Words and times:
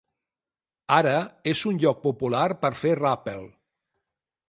Ara 0.95 1.13
és 1.53 1.63
un 1.73 1.79
lloc 1.85 2.01
popular 2.09 2.43
per 2.65 2.75
fer 2.83 2.99
ràpel. 3.05 3.49